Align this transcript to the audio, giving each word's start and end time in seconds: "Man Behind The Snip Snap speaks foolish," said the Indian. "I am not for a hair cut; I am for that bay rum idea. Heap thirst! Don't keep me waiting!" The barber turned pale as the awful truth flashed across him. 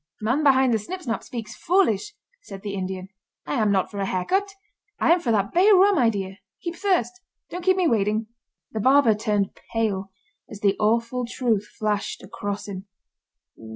"Man 0.19 0.41
Behind 0.41 0.73
The 0.73 0.79
Snip 0.79 1.03
Snap 1.03 1.21
speaks 1.23 1.55
foolish," 1.55 2.15
said 2.41 2.63
the 2.63 2.73
Indian. 2.73 3.09
"I 3.45 3.53
am 3.61 3.71
not 3.71 3.91
for 3.91 3.99
a 3.99 4.07
hair 4.07 4.25
cut; 4.25 4.49
I 4.99 5.11
am 5.13 5.19
for 5.19 5.31
that 5.31 5.53
bay 5.53 5.69
rum 5.71 5.99
idea. 5.99 6.39
Heap 6.57 6.75
thirst! 6.75 7.13
Don't 7.51 7.63
keep 7.63 7.77
me 7.77 7.87
waiting!" 7.87 8.25
The 8.71 8.79
barber 8.79 9.13
turned 9.13 9.53
pale 9.73 10.09
as 10.49 10.61
the 10.61 10.75
awful 10.79 11.25
truth 11.27 11.67
flashed 11.77 12.23
across 12.23 12.67
him. 12.67 12.87